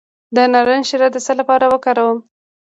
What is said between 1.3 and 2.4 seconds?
لپاره وکاروم؟